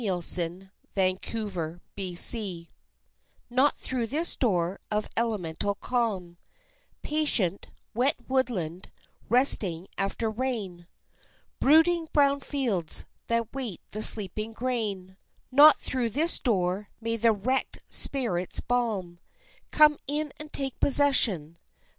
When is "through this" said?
1.21-2.25, 3.77-4.35, 15.77-16.39